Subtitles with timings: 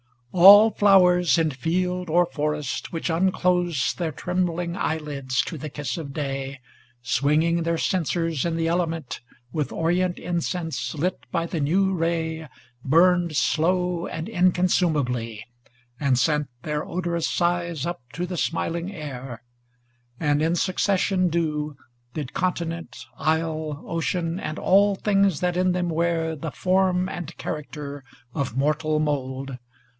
[0.31, 6.13] All flowers in field or forest, which unclose Their trembling eyelids to the kiss of
[6.13, 6.59] day,
[7.03, 12.47] Swinging their censers in the element, u With orient incense lit by the new ray
[12.83, 15.45] Burned slow and inconsumably,
[15.99, 19.43] and sent Their odorous sighs up to the smiling air;
[20.19, 21.75] And, in succession due,
[22.13, 23.05] did continent.
[23.19, 28.97] Isle, ocean, and all things that in them wear The form and character of mortal
[28.99, 29.57] mould.